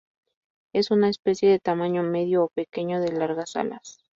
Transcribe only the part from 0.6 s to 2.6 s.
Es una especie de tamaño medio a